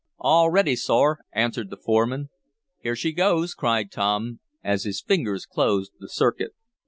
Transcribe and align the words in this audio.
"All 0.17 0.49
ready, 0.49 0.75
sor," 0.75 1.19
answered 1.31 1.69
the 1.69 1.77
foreman. 1.77 2.29
"Here 2.79 2.95
she 2.95 3.11
goes!" 3.11 3.53
cried 3.53 3.91
Tom, 3.91 4.39
as 4.63 4.83
his 4.83 4.99
fingers 4.99 5.45
closed 5.45 5.91
the 5.99 6.09
circuit. 6.09 6.53